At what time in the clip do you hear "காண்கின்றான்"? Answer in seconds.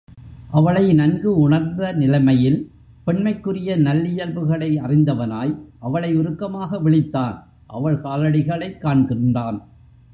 8.81-9.59